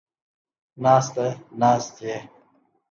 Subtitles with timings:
[0.83, 1.25] ناسته،
[1.59, 2.13] ناستې